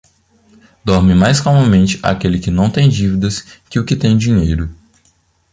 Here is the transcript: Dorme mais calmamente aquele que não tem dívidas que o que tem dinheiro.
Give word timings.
Dorme 0.83 1.13
mais 1.13 1.39
calmamente 1.43 1.99
aquele 2.01 2.39
que 2.41 2.49
não 2.49 2.71
tem 2.71 2.89
dívidas 2.89 3.41
que 3.69 3.79
o 3.79 3.85
que 3.85 3.95
tem 3.95 4.17
dinheiro. 4.17 4.73